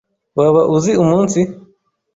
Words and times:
Waba 0.37 0.61
uzi 0.75 0.91
umunsi? 1.03 1.39